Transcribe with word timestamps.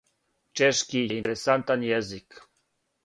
Чешки 0.61 1.03
је 1.03 1.17
интересантан 1.17 1.85
језик. 1.91 2.41